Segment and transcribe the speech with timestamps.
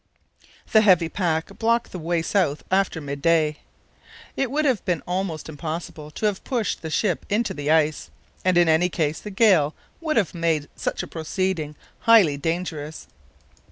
[0.71, 3.57] The heavy pack blocked the way south after midday.
[4.35, 8.09] It would have been almost impossible to have pushed the ship into the ice,
[8.43, 13.05] and in any case the gale would have made such a proceeding highly dangerous.